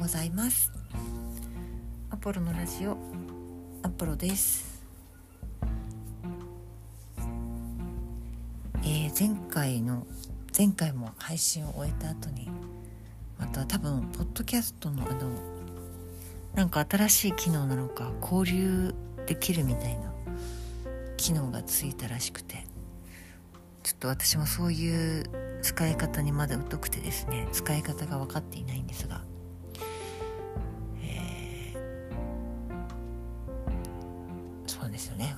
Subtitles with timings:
[0.00, 0.72] ございます。
[2.08, 2.96] アポロのラジオ
[3.82, 4.82] アポロです。
[8.82, 10.06] えー、前回の
[10.56, 12.48] 前回も配信を終えた後に
[13.38, 15.32] また多分ポッドキャストのあの
[16.54, 18.94] なんか新しい機能なのか交流
[19.26, 20.14] できるみたいな
[21.18, 22.64] 機能がついたらしくて
[23.82, 25.24] ちょっと私もそういう
[25.60, 29.20] 使い方にまだ疎くてですね使い方が分かっていないんですが、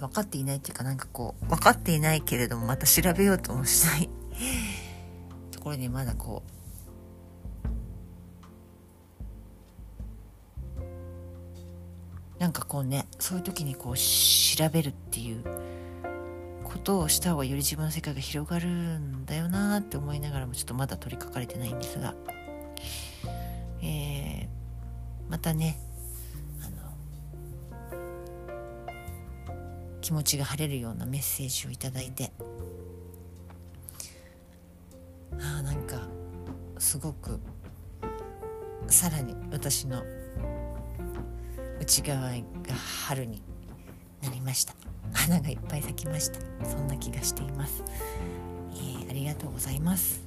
[0.03, 4.11] 分かっていないっていうかなんかこう分かっていないけれどもまた調べようともしない。
[5.53, 6.43] ところにまだこ
[12.39, 15.45] うなんかこうねそういう時にこう調べるっていう
[16.65, 22.17] ことをした方がより自分の世界が広がるんだよなって思いながらもちょっとまだ取り掛かれてないんですが、
[23.81, 25.79] えー、またね
[30.13, 32.33] 気持ちが晴れるようなメッセージを頂いて。
[35.41, 36.03] ああなんか
[36.79, 37.41] すごく
[38.89, 40.03] さらに私の
[41.81, 42.35] 内側が
[43.07, 43.43] 春に
[44.23, 44.75] なりました。
[45.15, 46.39] 花がいっぱい咲きました。
[46.69, 47.83] そんな気がしています、
[48.73, 50.21] えー、ありがとうございます。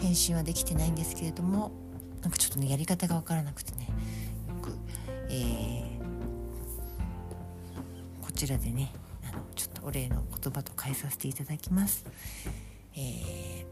[0.00, 1.72] 返信はできてないんですけれども
[2.22, 3.88] なんかちょっとねやり方が分からなくてね
[4.48, 4.72] よく、
[5.28, 5.77] えー、
[8.38, 8.92] ちらでね
[9.28, 12.06] あのちょっとお礼の言葉と変えさせていただきます、
[12.94, 13.64] えー、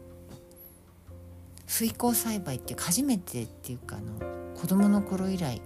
[1.65, 5.61] 水耕栽培っていう初めてっていうかあの子供の頃以来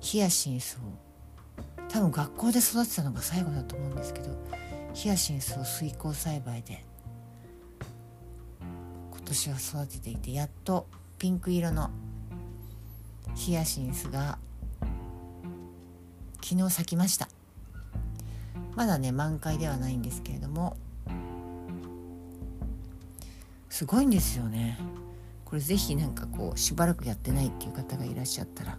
[0.00, 4.30] ヒヤシンスを多分学校で育てたのが最後だと思うんですけど
[4.94, 6.82] ヒヤシンスを水耕栽培で
[9.10, 10.86] 今年は育てていてやっと
[11.18, 11.90] ピンク色の
[13.34, 14.38] ヒヤシンスが
[16.42, 17.35] 昨日咲きました。
[18.76, 20.76] まだね満開ではないんですけれども
[23.68, 24.78] すごいんですよね。
[25.44, 28.78] これ是非なんかこうしばらくやってないっていう方がいらっしゃったら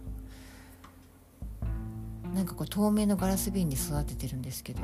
[2.34, 4.82] なんかこう透明のガラス瓶に育ててるんですけど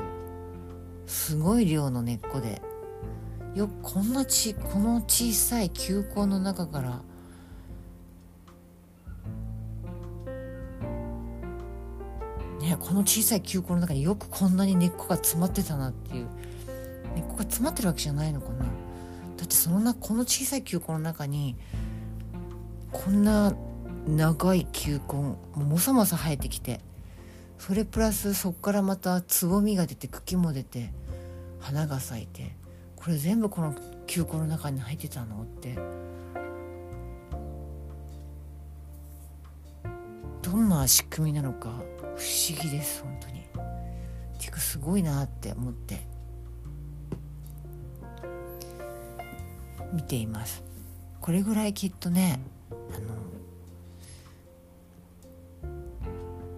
[1.07, 2.63] すごい量の根っこで
[3.55, 7.03] よくこんなちこの小さい球根の中から
[12.77, 16.27] ねこの小さい球根の中によくこんなに根っこが詰まってたなっていう。
[17.15, 18.65] 根っこが詰まってるわけじゃないのかな。
[18.65, 18.67] だ
[19.45, 21.57] ってそのなこの小さい球根の中に
[22.93, 23.55] こんな
[24.07, 26.81] 長い球根もさもさ生えてきて
[27.59, 30.93] それプラスそっからまたつぼみが出て茎も出て
[31.59, 32.55] 花が咲いて
[32.97, 33.75] これ全部この
[34.07, 35.79] 球根の中に入ってたのって。
[40.43, 41.83] どんな仕組みなのか。
[42.17, 43.45] 不思議です本当に。
[44.39, 46.07] ていうかすごいなって思って
[49.93, 50.63] 見ています。
[51.21, 52.39] これぐらいきっとね
[52.71, 53.15] あの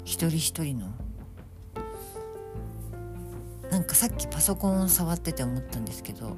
[0.04, 0.88] 一人一人の
[3.70, 6.36] なんかさっきパソコンを触ってて思ったんですけど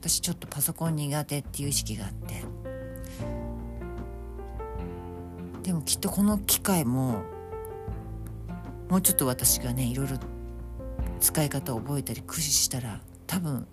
[0.00, 2.42] 私ちょっとパソコン苦手っていう意識があって
[5.62, 7.22] でもきっとこの機械も
[8.92, 10.18] もうちょっと私がねいろいろ
[11.18, 13.66] 使い方を覚えたり駆使したら多分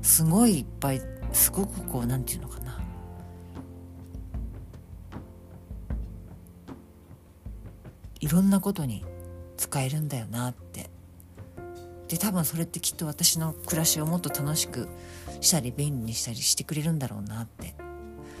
[0.00, 1.02] すごいいっぱい
[1.34, 2.80] すごくこう何て言うのかな。
[8.20, 9.04] いろんなことに
[9.58, 10.88] 使えるんだよなって。
[12.08, 14.88] で多分それってきっと私の暮らしをもっと楽しく
[15.42, 17.74] したり便利にしたりしてくれるんだろうなって。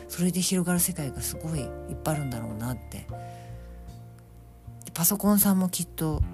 [0.08, 1.68] それで広がる世界がすごいいっ
[2.02, 3.06] ぱいあるんだろうなって。
[4.98, 6.24] パソコンさんもきっと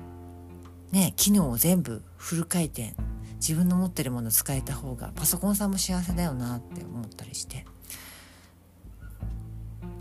[0.91, 2.95] ね機能を全部フル回転
[3.35, 7.67] 自分の持ってるものを使えた方がパソコンさんも幸せだよなって思ったりして。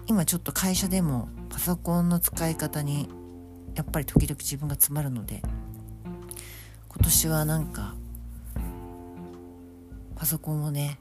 [0.08, 3.10] 今ちょっと会社でもパソコンの使い方に
[3.76, 5.42] やっぱり時々自分が詰まるので
[6.88, 7.96] 今年はなんか
[10.16, 11.00] パソコンをね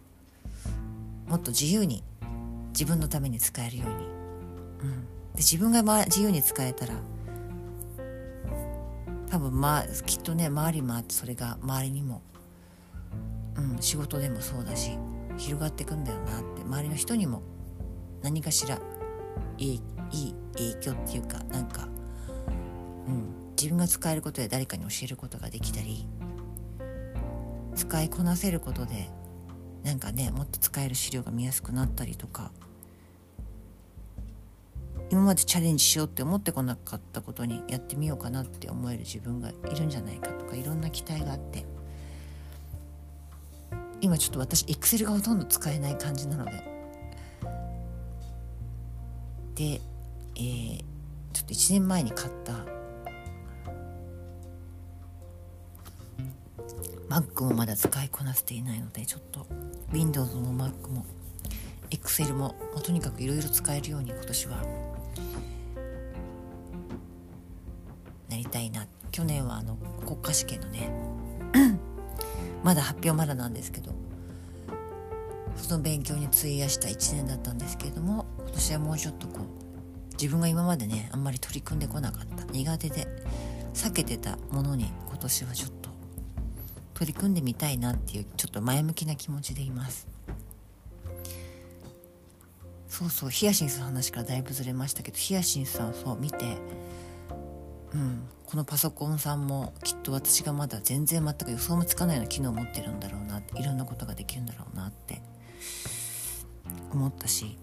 [1.28, 2.02] もっと自由に
[2.70, 5.02] 自分のために使えるように、うん、
[5.34, 6.94] で自分が、自由に使えたら
[9.32, 12.20] 多分、まあ、きっとね周り回ってそれが周りにも、
[13.56, 14.99] うん、仕事でもそうだし
[15.38, 17.40] 広がっていくんだよなって周りの人にも
[18.20, 18.79] 何かしら
[19.56, 21.88] いいいい影響っていうかなんか
[23.08, 26.06] うん、自分が使えることで誰かに教えることができたり
[27.75, 29.08] 使いこなせることで
[29.82, 32.52] なんかねもっと使える資料が見やすくなったりとか
[35.12, 41.66] 今までチャレンジしようって思ってこなかったことにやってみようかなって思える自分がいるんじゃないかとかいろんな期待があって。
[44.00, 46.52] 今ちょっと私エクセルがほとんど使えない感じなので。
[49.54, 49.80] で、
[50.36, 50.78] えー、
[51.34, 52.64] ちょっと1年前に買った
[57.10, 59.46] Mac もまだ使いこなせていないのでちょっと
[59.92, 61.04] Windows も Mac も
[61.90, 64.91] Excel ももとにかくいろいろ使えるように今年は
[68.28, 68.86] なりたいな。
[69.12, 69.76] 去年はあの
[70.06, 70.90] 国家試験のね
[72.64, 73.92] まだ発表まだなんですけど
[75.56, 83.06] その勉強に費やした1年だったんですけれども今年はもうちょっとこう自分が今までねあんまり取り組んでこなかった苦手で
[83.74, 85.90] 避けてたものに今年はちょっと
[86.94, 90.08] 取り組んでみたいなっていうちょっと前向きな気持ちでいます
[93.02, 96.58] そうそうヒヤシンスの話からだいぶずれましたけどヒヤシンさんそう見て
[97.94, 105.20] うんこのパソコンさんもきっと私がまだ全然全く予想もつかないような機能を持ってるんだろうなっていろんなことができるんだろうなって
[106.93, 107.58] 思ったし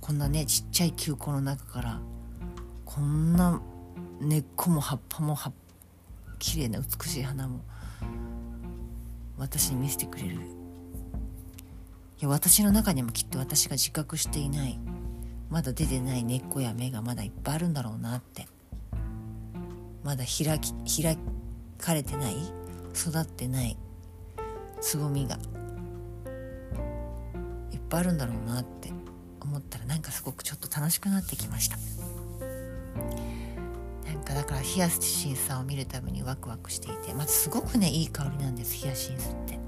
[0.00, 2.00] こんなねちっちゃい球根の中から
[2.84, 3.60] こんな
[4.20, 5.50] 根っこも葉っぱも葉
[6.38, 7.60] 綺麗な美しい花も
[9.38, 10.59] 私に見せてくれる
[12.20, 14.78] いや私の中にもきっと私が自覚していない。
[15.48, 18.46] まだ出てない根っこや芽がまだいっぱいあるんだろうなって。
[20.04, 21.16] まだ開き開
[21.78, 22.36] かれてない？
[22.94, 23.76] 育ってない？
[24.82, 25.36] つぼみが。
[27.72, 28.90] いっぱいあるんだろうなって。
[29.40, 31.78] 思ったらなんかすごくちょっと楽しくなってきました。
[34.04, 39.58] なんかだからヒヤシンさんを見るためにワクワクしていてまずすごくねいい香りなんですヒヤシンスって。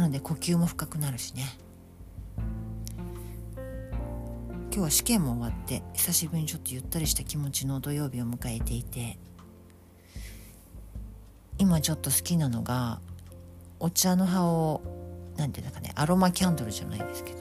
[0.00, 1.44] なので呼吸も深くなるしね。
[4.72, 9.18] 今日は試験も終わって久しぶりにちょっとゆったりした気持ちの土曜日を迎えていて
[11.58, 13.00] 今ちょっと好きなのが
[13.80, 14.80] お茶の葉を
[15.36, 17.40] 何て言うんだかねアロマキャンドルじゃないですけど。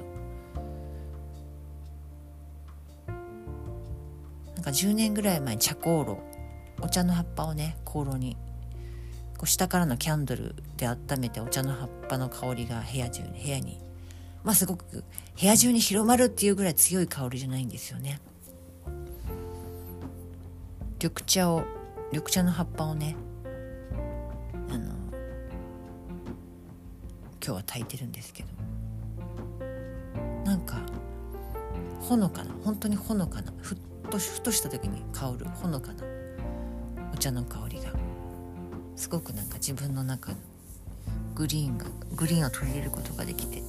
[4.55, 6.19] なんか10年ぐらい前茶香炉
[6.81, 8.35] お茶の葉っぱをね香炉に
[9.39, 13.79] こう下からのキャンドルで温めてお茶の葉っぱの香りが部屋中に部屋に
[14.43, 15.03] まあすごく部
[15.47, 18.19] 屋中に広まるっていうぐらい強い香りじゃないんですよね。
[21.01, 21.63] 緑茶を
[22.11, 23.15] 緑茶の葉っぱをね
[24.69, 24.87] あの
[27.41, 28.49] 今日は炊いてるんですけど。
[30.43, 30.81] なんか
[32.01, 33.77] ほのかな本当にほのかなふっ
[34.09, 36.03] とふとした時に香るほのかな
[37.13, 38.08] お茶の香りが。
[38.99, 40.37] すごくなんか自分の中の
[41.33, 41.85] グリーンが
[42.17, 43.63] グリーンを取り入れることができて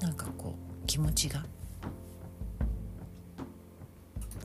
[0.00, 1.44] なんかこう気持ちが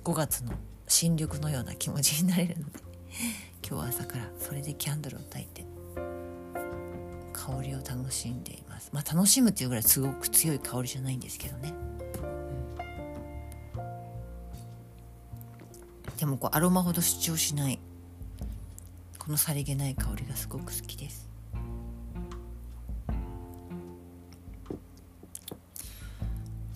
[0.03, 0.53] 5月の
[0.87, 2.79] 新緑のような気持ちになれるので
[3.61, 5.63] 今日は朝からそれでキャンドルを焚いて
[7.31, 8.89] 香りを楽しんでいます。
[8.91, 11.75] まあ楽しむっていうぐらいすごく強い香りじゃないんですけどね、
[16.07, 17.79] うん、でもこうアロマほど主張しない
[19.25, 21.27] このさりげない香りがすごく好きです。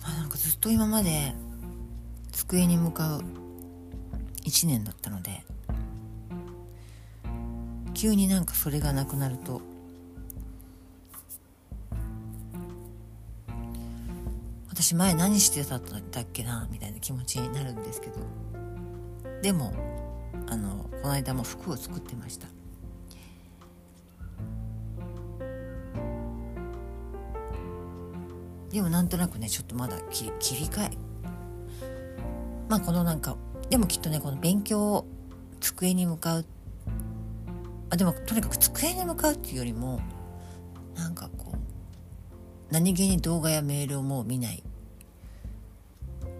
[0.02, 1.32] まあなんかずっと今まで
[2.32, 3.20] 机に向かう
[4.44, 5.44] 1年だったので
[7.94, 9.62] 急になんかそれがなくなると
[14.68, 18.14] 私前何してたんだっけなみたいな気持ちになるんですけど。
[19.40, 19.72] でも
[20.50, 22.48] あのこの間も服を作ってました。
[28.70, 30.90] でもなんとなくねちょっとまだ切り切り替え。
[32.68, 33.36] まあこのなんか
[33.68, 35.06] でもきっとねこの勉強を
[35.60, 36.44] 机に向かう。
[37.90, 40.00] あでもとにかく机に向かうっていうよりも
[40.94, 44.62] なんかこう何気に動画やメールをもう見ない。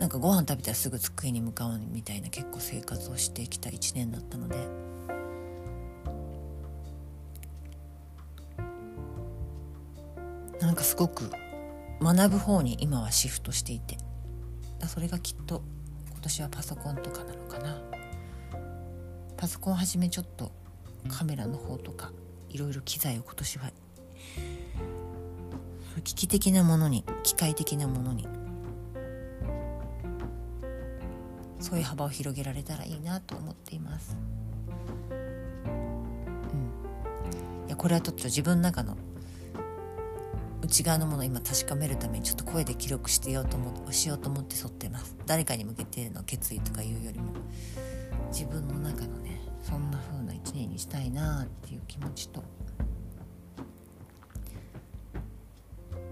[0.01, 4.57] なんかご飯食べたらすぐ机に向かうみたいな結構生活をしてきた1年だったので。
[10.59, 11.31] なんかすごく
[12.03, 13.99] 学ぶ方に今はシフトしていて。
[14.87, 15.63] それがきっと
[16.11, 17.83] 今年はパソコンとかなのかな。
[19.37, 20.51] パソコンはじめちょっと
[21.09, 22.11] カメラの方とか
[22.49, 23.71] いろいろ機材を今年は
[26.05, 28.27] 機器的なものに機械的なものに
[31.61, 34.17] そういう幅を広げられたらいいなと思っています。
[35.11, 35.15] う
[37.65, 38.97] ん、いやこれはちょっと自分の中の
[40.63, 45.17] 内側のものを今確かめるためにちょっと声で記録してようと思しようと思って撮ってます。
[45.27, 47.33] 誰かに向けての決意とかいうよりも。
[48.31, 52.43] 自分の中のねそんな風な一年にしたいなっていう気持ちと。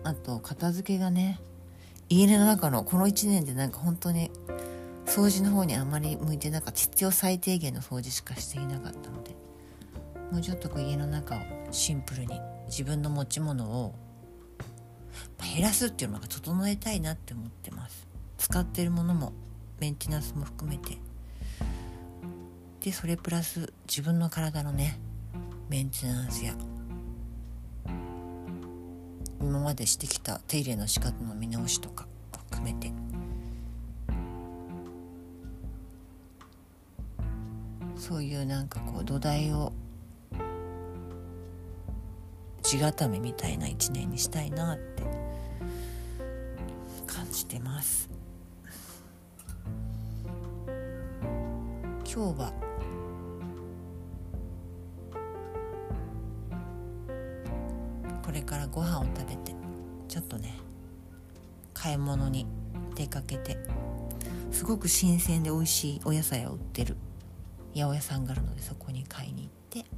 [0.05, 1.41] あと片付けがね
[2.09, 4.31] 家の中のこの1年でなんか本当に
[5.19, 6.79] 掃除の方にあまり向いてなかった。
[6.79, 9.35] 必要最低限の掃除しかしていなかったので
[10.31, 11.39] もうちょっとこう家の中を
[11.73, 13.97] シンプルに自分の持ち物を
[15.55, 18.07] 減らすっていうのが整えたいなって思ってます。
[18.37, 19.33] 使ってるものも
[19.81, 20.99] メンテナンスも含めて。
[22.81, 25.01] でそれプラス自分の体のね
[25.69, 26.55] メンテナンスや
[29.41, 32.07] 今までしてきた手入れの仕方の見直しとか
[32.51, 33.08] 含めて。
[38.09, 39.71] そういうなんかこう土台を
[42.63, 45.03] 地固めみたいな一年にしたいなって
[47.07, 48.09] 感じてます。
[52.03, 52.53] 今日は
[58.25, 59.55] これからご飯を食べて
[60.09, 60.55] ちょっとね
[61.75, 62.47] 買い物に
[62.95, 63.59] 出かけて
[64.51, 66.97] すごく新鮮で美味しいお野菜を売ってる
[67.79, 69.89] 八百屋さんがあるのでそこに買いに行って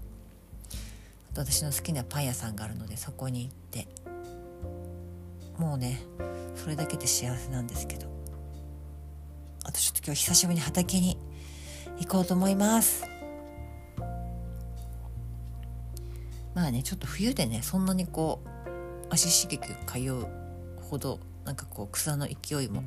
[1.32, 3.88] あと私の好きなパン屋さんがあるのでそこに行って
[5.56, 6.00] もうね
[6.56, 8.06] それだけで幸せなんですけど
[9.64, 11.18] あとちょっと今日久しぶりに畑に
[11.98, 13.04] 行こうと思います。
[16.54, 18.50] まあねちょっと冬でねそんなにこう
[19.10, 20.26] 足刺激通う
[20.80, 22.82] ほどなんかこう草の勢いも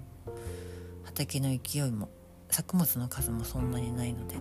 [1.05, 2.09] 畑の勢いも
[2.50, 4.35] 作物の数もそんなにないので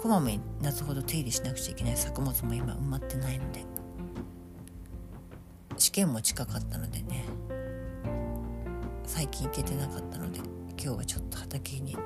[0.00, 3.66] こまめに夏ほど手入れしなくちゃいけない作物も今埋まってないので。
[5.76, 7.26] 試験も近かったのでね。
[9.04, 10.38] 最近行けてなかったので
[10.82, 11.98] 今日はちょっと畑に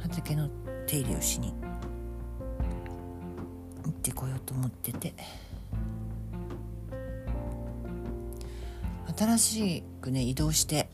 [0.00, 0.50] 畑の
[0.86, 1.54] 手入れをしに
[3.84, 5.14] 行ってこようと思ってて。
[9.16, 10.90] 新しくね移動して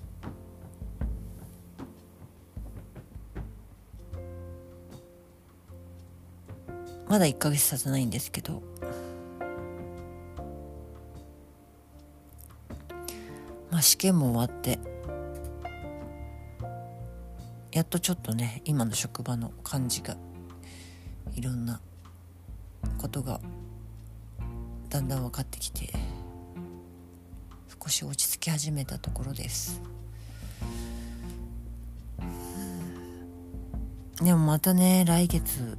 [7.13, 8.63] まだ1ヶ月経たないんですけど。
[13.71, 14.79] まあ試験も終わって。
[17.71, 20.17] やっとちょっとね今の職場の感じが
[21.35, 21.83] いろんな
[22.97, 23.43] ことが
[24.89, 25.93] だんだん分かってきて
[27.83, 29.83] 少し落ち着き始めたところです。
[34.23, 35.77] でもまたね来月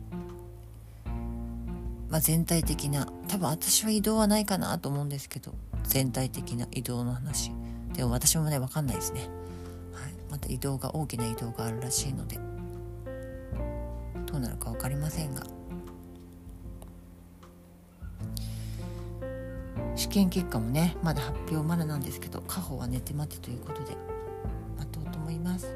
[2.13, 5.51] まあ、全体的な多分私は移動はないかなと思うんですけど
[5.82, 7.51] 全体的な移動の話。
[7.96, 9.22] でも私もね分かんないですね、
[9.93, 12.38] はい、また移動が大きな移動があるらしいので。
[14.27, 15.41] どうなるか分かりませんが。
[19.96, 23.98] 試験結果もねまだ発表まだなんですけど家宝は寝て待てということで
[24.77, 25.67] 待とうと思います。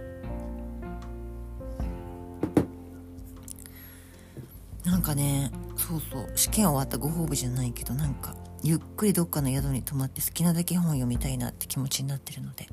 [4.86, 5.50] なんかね
[5.88, 6.32] そうそう。
[6.36, 12.68] 試験終わったご褒美じゃないけどなんかゆっくりどっかの宿に泊まって好きなだけ本読みたいなって気持ちになってるので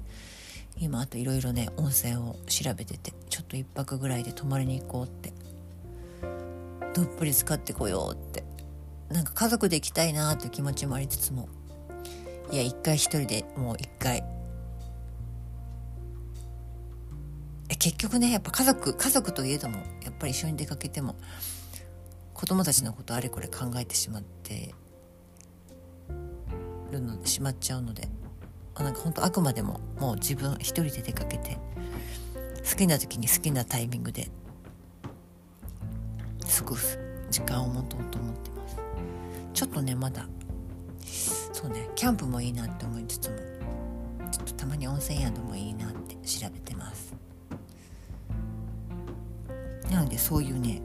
[0.78, 5.32] 今あといろいろね温泉を調べててちょっと1泊ぐらいで泊まりに行こうって。
[6.94, 8.44] どっぷり使ってこようって。
[9.10, 11.48] なんか家族で行きたいなって気持ちもありつつも
[12.50, 14.24] いや一回一人でもう一回。
[17.78, 21.16] 結局ねやっぱ家族家族といえどもやっぱり一緒に出かけても
[22.34, 24.74] 子供たちのことあれこれ考えてしまって
[26.90, 28.08] るのでしまっちゃうので
[28.78, 31.56] なんか本当あくまでももう自分一人で出かけて
[32.68, 34.28] 好きな時に好きなタイミングで
[36.58, 36.98] 過ごす
[37.30, 38.76] 時間を持とうと思ってます。
[39.52, 40.26] ちょっとねまだ
[41.00, 43.36] そうねキャンプもいいなって思いつつも
[44.30, 47.14] ちょっとたまに温泉宿もいいなって調べてます。
[49.90, 50.82] なのでそういうね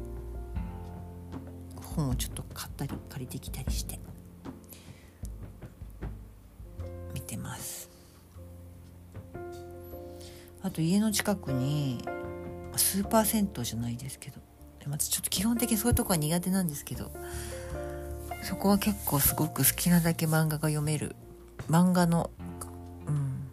[2.00, 4.00] 本をちょっと買ったり借りてきたりして
[7.14, 7.90] 見てます。
[10.62, 12.04] あと家の近くに
[12.76, 14.40] スーパー銭湯じゃないですけど
[14.88, 17.12] またちょっと基本的にそういうとこは苦手なんですけど
[18.44, 21.16] そこは結構すごく好きなだけ漫画が読める
[21.70, 22.30] 漫画の
[23.08, 23.48] うん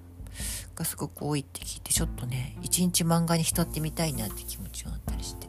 [0.74, 5.45] がすごく多いって聞いてちょっとね一日漫画に浸ってみたいなって気持ちはあったりして。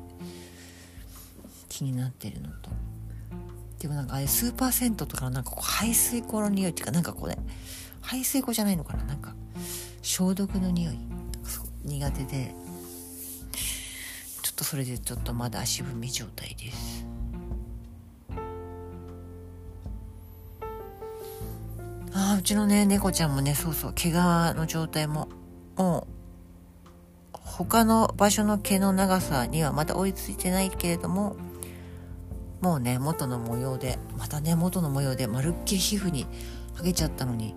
[1.78, 2.72] 気になってるのと。
[3.78, 7.38] でもなんかあれスーパー銭湯とかのなんかこう排水口の匂いっていうかなんかこうね
[8.02, 9.04] 排水口じゃないのかな。
[9.04, 9.36] なんか
[10.02, 10.98] 消毒の匂い。
[11.84, 12.56] 苦手で。
[14.42, 17.06] ちょっとそれでちょっとまだ足踏み状態です。
[22.12, 23.94] ああうちのね猫ちゃんもねそうそう。
[23.94, 25.30] 毛皮の状態も。
[25.76, 31.36] もう他の場所の毛の長さにはまだ追いついてないけれども
[32.62, 36.26] もうね元の模様でまたね元の模様でまるっきり皮膚に
[36.76, 37.56] 剥げちゃったのに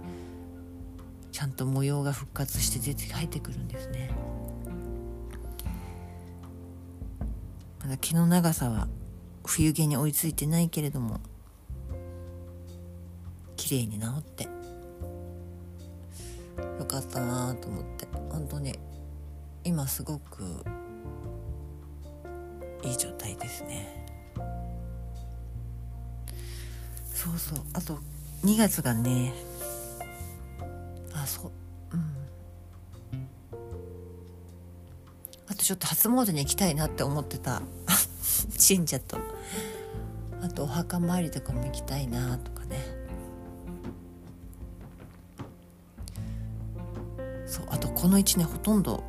[1.33, 4.11] ちゃんと模様が復活して出て入ってくるんですね。
[7.83, 8.89] まだ毛の長さは
[9.45, 11.19] 冬毛に追いついてないけれども
[13.57, 14.45] 綺麗に治って
[16.79, 18.07] よかったなと思って。
[18.31, 18.79] 本当に
[19.65, 20.43] 今すごく
[22.83, 24.00] いい状態ですね。
[27.21, 27.59] そうそう。
[27.75, 27.99] あと
[28.45, 29.35] 2月がね。
[31.13, 31.51] あそう。
[31.93, 33.29] うん。
[35.47, 37.61] あとちょっと初詣に行きたいなって思ってた。
[38.67, 39.19] 神社と。
[40.41, 42.79] あとお墓参りとかも行きたいなとかね。
[47.45, 49.05] そうあとこの1年ほとんど。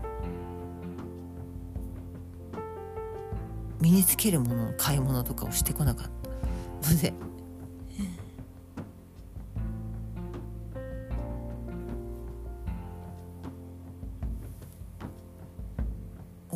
[3.80, 6.10] 身につけるものの買い物とかをしてこなかっ
[6.82, 7.31] たので。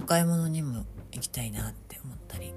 [0.05, 2.53] 買い物にも行きたいなって思ったり。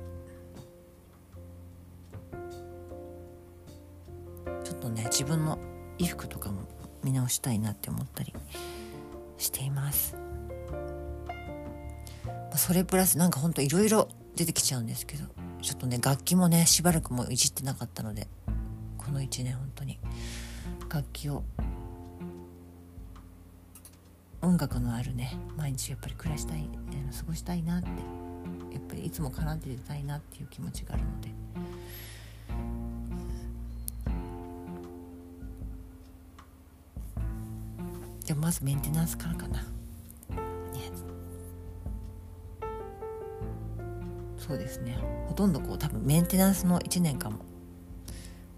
[4.65, 5.59] ちょっとね自分の
[5.99, 6.63] 衣服とかも
[7.03, 8.35] 見直したいなって思ったり
[9.39, 10.17] しています。
[12.57, 15.25] それプラスなんかほんといろいろ出てきちゃうんですけど
[15.63, 18.27] ちょっとね楽器もねしばらくもういじってなかったので
[18.99, 19.99] この1年本当に。
[20.89, 21.45] 楽器を
[24.41, 26.67] 音楽のあるね毎日やっぱり暮らしたい
[27.13, 27.89] 過ごしたいなって
[28.73, 31.29] やっぱりいつも奏でてたいなっていう気持ちがあるので。
[38.27, 39.65] でもまずメンテナンスからかな、ね、
[44.37, 44.99] そうですね。
[45.29, 47.39] ほとんどこう多分メンテナンスの1年かも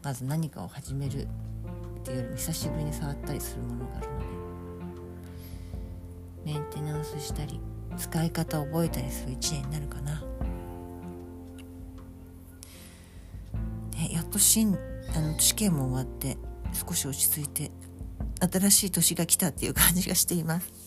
[0.03, 1.27] まず何かを始めるっ
[2.03, 4.25] ていうよりも久しぶりに触ったりするものがあるので
[6.53, 7.61] メンテナンスしたり
[8.01, 10.23] 使い方を覚えたりする1年になるかな、
[13.93, 14.75] ね、やっとしん
[15.15, 16.39] あの試験も終わって
[16.73, 17.71] 少し落ち着いて
[18.41, 20.80] 新しい年が来たっていう感じがしています。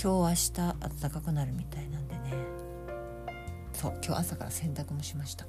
[0.00, 2.20] 今日明日暖かくなるみたいなんでね。
[3.72, 5.44] そう今日朝から洗濯もしました。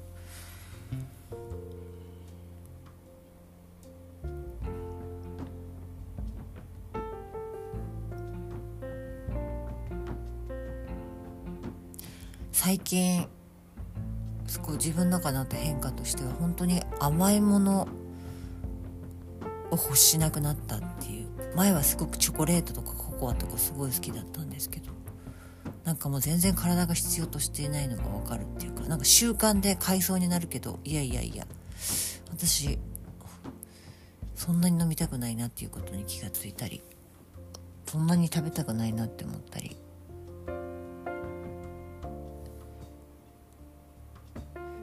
[12.50, 13.28] 最近
[14.48, 21.28] すごい自分の中にあった変化としては本当に甘いものを欲しなくなったっていう。
[21.54, 24.90] 前はすごくチョコレートとかコアとかすごい好きだったんですけど
[25.84, 31.46] なんかもう全然体が必要としていないのが分かるっていうかなんか習慣で買いそうになるけどいやいやいや
[32.30, 32.78] 私
[34.34, 36.82] そんなに飲みたくないなっていうことに気がついたり
[37.86, 39.76] そんなに食べたくないなって思ったり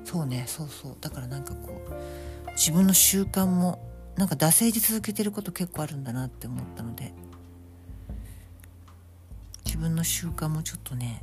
[0.04, 0.98] そうねそうそう。
[1.02, 3.80] だからなんかこう自分の習慣も
[4.16, 7.14] なんか惰性で続けてること結構あるんだなって思ったので
[9.78, 11.22] 自分の習慣もちょっとね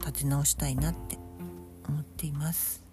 [0.00, 1.16] 立て直したいなって
[1.88, 2.84] 思っています。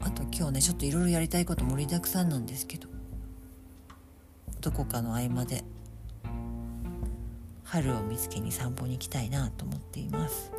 [0.00, 2.88] あと今日ねちょっといろいろやりたいこと盛りだくさんなんですけど
[4.60, 5.62] どこかの合間で
[7.62, 10.50] 春を見つけに散歩に行きたいなと思っています。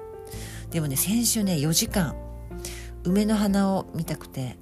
[0.70, 2.16] でもね先週ね4時間
[3.04, 4.56] 梅の花を見たくて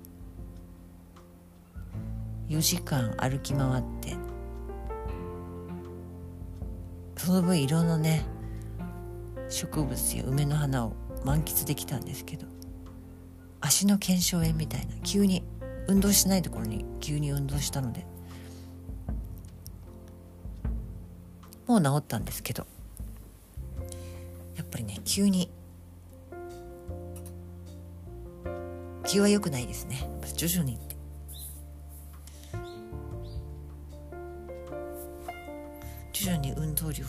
[2.50, 4.18] 4時間歩き回って
[7.16, 8.26] その分いろんなね
[9.50, 12.48] 植物や梅の花を満喫できたんですけど
[13.62, 15.44] 足の腱鞘炎みたいな急に
[15.88, 18.06] 運動しないところに急に運動したので
[21.68, 22.66] もう治ったんですけど
[24.56, 25.52] やっぱりね急に
[29.06, 30.08] 気は良くないですね。
[30.36, 30.78] 徐々に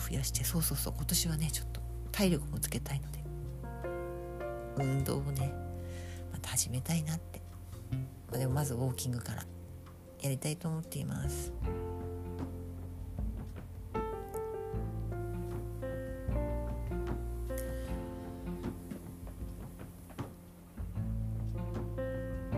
[0.01, 3.23] 増やしてそうそうそう今年はねちょっと体力もつけたいので
[4.77, 5.53] 運動をね
[6.31, 7.41] また始めたいなって、
[8.29, 9.45] まあ、でもまずウォーキングから
[10.21, 11.51] やりたいと思っています。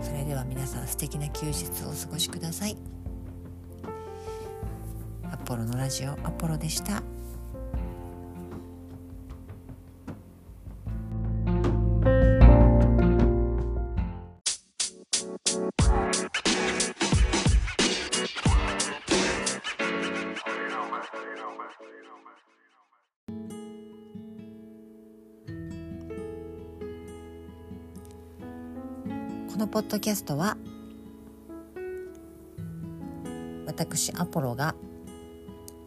[0.02, 2.78] それでは皆さん素敵な休日をお過ごしください。
[5.32, 7.02] アポロのラジオアポロでした。
[29.74, 30.56] ポッドキャストは
[33.66, 34.76] 私アポロが、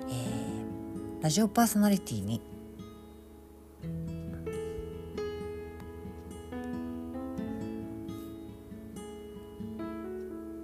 [0.09, 2.42] えー、ラジオパーソナリティに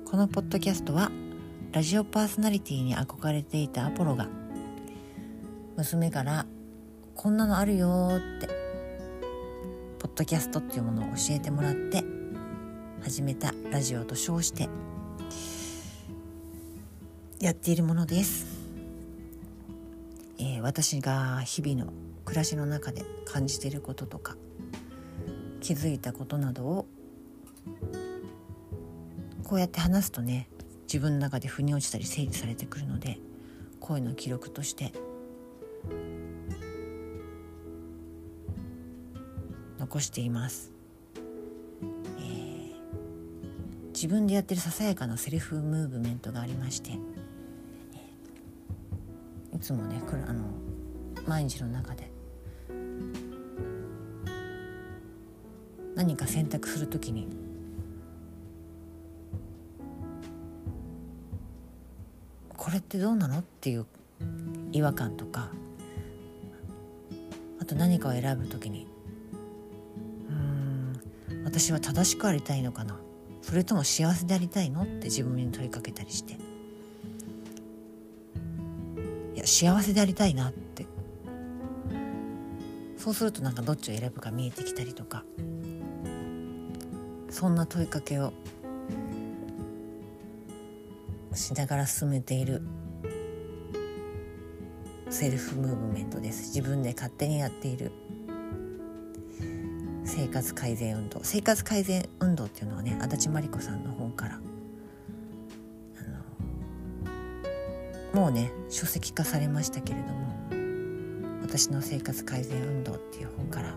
[0.05, 1.13] このポッドキャストは
[1.71, 4.27] ラジオパーソナリティに憧れていたアポロが
[5.77, 6.45] 娘から
[7.15, 8.49] 「こんなのあるよ」って
[10.01, 12.22] ポッドキャストっていうものを教えてもらって
[13.03, 14.69] 始めたラジオと称して
[17.41, 18.47] やっているものです、
[20.38, 21.93] えー、私が日々の
[22.25, 24.37] 暮らしの中で感じていることとか
[25.61, 26.87] 気づいたことなどを
[29.43, 30.49] こうやって話すとね
[30.85, 33.19] 自分の中で腑に落ちたり整理されてくるので
[33.81, 34.93] 声の記録として
[39.81, 40.72] 残しています。
[44.03, 46.91] 自分でやってるささやかなセルフムーブメントがありまして
[49.55, 50.43] いつもねあの
[51.25, 52.11] 毎日の中で
[55.95, 57.29] 何か選択するときに
[62.57, 63.87] これってどうなのっていう
[64.73, 65.49] 違和感とか
[67.61, 68.88] あと何かを選ぶときに
[70.29, 71.01] うん
[71.45, 72.99] 私は正しくありたいのかな。
[73.42, 74.85] それとも幸せでありたいの？
[74.85, 76.35] って自分に問いかけたりして。
[79.35, 80.87] いや幸せでありたいなって。
[82.96, 85.24] そうするとなんかどっちを選ぶか見えてきたりとか。
[87.28, 88.33] そんな問いかけを
[91.35, 92.62] しながら進めている。
[95.11, 96.55] セルフムーブメントです。
[96.57, 97.90] 自分で勝手にやっている。
[100.14, 101.20] 生活改善運動。
[101.22, 104.35] 生活改善運動っていうのはね足立真理子さんの本から。
[104.35, 104.38] あ
[108.14, 110.37] のもうね書籍化されましたけれども
[111.40, 113.75] 「私の生活改善運動」っていう本から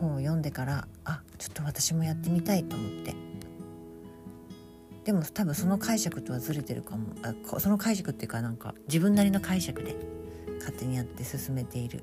[0.00, 3.14] 本を読んでからあちょっと私もやってみたいと思って。
[5.04, 7.14] でも多分その解釈とはずれてるかも。
[7.22, 9.94] あその解釈っていうかなんか自分なりの解釈で
[10.58, 12.02] 勝手にやって進めている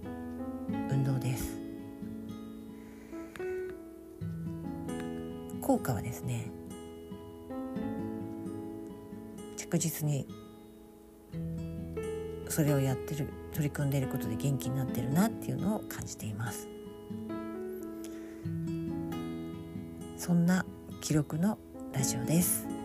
[0.89, 1.66] 運動です。
[5.67, 6.49] 効果はですね
[9.57, 10.25] 着実に
[12.47, 16.69] それをやってる取り組んでいることで元気になってるなっていうのを感じています。
[20.15, 20.65] そんな
[21.01, 21.57] 記録の
[21.91, 22.76] ラジオです。